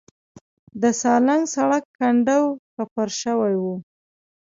[0.81, 2.41] د سالنګ سړک کنډو
[2.75, 3.65] کپر شوی و.